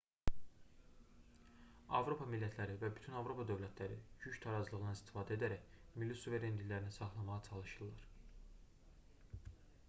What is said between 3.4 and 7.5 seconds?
dövlətləri güc tarazlığından istifadə edərək milli suverenliklərini saxlamağa